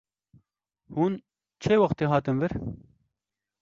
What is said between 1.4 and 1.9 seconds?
çê